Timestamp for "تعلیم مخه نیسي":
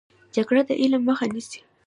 0.79-1.59